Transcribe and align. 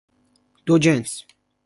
دوجنس 0.65 1.25